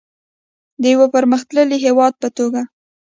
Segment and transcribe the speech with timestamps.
[0.81, 2.61] د یو پرمختللي هیواد په توګه.